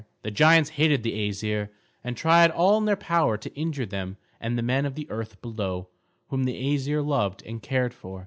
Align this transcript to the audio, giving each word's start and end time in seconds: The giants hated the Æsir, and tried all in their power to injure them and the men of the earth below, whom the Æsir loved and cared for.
The 0.23 0.31
giants 0.31 0.71
hated 0.71 1.03
the 1.03 1.29
Æsir, 1.29 1.69
and 2.03 2.17
tried 2.17 2.49
all 2.49 2.79
in 2.79 2.85
their 2.85 2.95
power 2.95 3.37
to 3.37 3.53
injure 3.53 3.85
them 3.85 4.17
and 4.39 4.57
the 4.57 4.63
men 4.63 4.87
of 4.87 4.95
the 4.95 5.07
earth 5.11 5.39
below, 5.43 5.89
whom 6.29 6.45
the 6.45 6.59
Æsir 6.59 7.05
loved 7.05 7.43
and 7.45 7.61
cared 7.61 7.93
for. 7.93 8.19